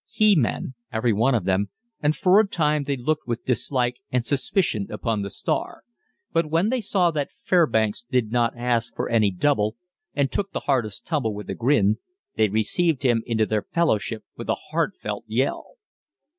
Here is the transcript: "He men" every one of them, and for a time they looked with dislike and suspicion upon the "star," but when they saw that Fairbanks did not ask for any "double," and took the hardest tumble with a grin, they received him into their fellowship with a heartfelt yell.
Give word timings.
"He 0.09 0.35
men" 0.35 0.73
every 0.91 1.13
one 1.13 1.35
of 1.35 1.43
them, 1.45 1.69
and 2.01 2.15
for 2.15 2.39
a 2.39 2.47
time 2.47 2.85
they 2.85 2.97
looked 2.97 3.27
with 3.27 3.45
dislike 3.45 3.97
and 4.09 4.25
suspicion 4.25 4.87
upon 4.91 5.21
the 5.21 5.29
"star," 5.29 5.83
but 6.33 6.47
when 6.49 6.69
they 6.69 6.81
saw 6.81 7.11
that 7.11 7.29
Fairbanks 7.43 8.03
did 8.09 8.31
not 8.31 8.57
ask 8.57 8.95
for 8.95 9.09
any 9.11 9.29
"double," 9.29 9.75
and 10.15 10.31
took 10.31 10.53
the 10.53 10.61
hardest 10.61 11.05
tumble 11.05 11.35
with 11.35 11.51
a 11.51 11.53
grin, 11.53 11.99
they 12.35 12.49
received 12.49 13.03
him 13.03 13.21
into 13.27 13.45
their 13.45 13.61
fellowship 13.75 14.23
with 14.35 14.49
a 14.49 14.55
heartfelt 14.71 15.23
yell. 15.27 15.73